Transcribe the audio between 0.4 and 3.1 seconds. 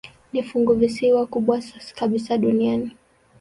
funguvisiwa kubwa kabisa duniani.